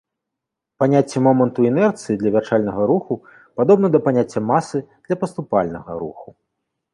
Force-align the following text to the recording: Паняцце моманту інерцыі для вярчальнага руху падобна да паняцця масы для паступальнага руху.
Паняцце 0.83 1.17
моманту 1.25 1.59
інерцыі 1.71 2.15
для 2.21 2.31
вярчальнага 2.35 2.81
руху 2.93 3.13
падобна 3.61 3.87
да 3.97 4.03
паняцця 4.09 4.39
масы 4.49 4.83
для 5.05 5.15
паступальнага 5.21 5.91
руху. 6.01 6.27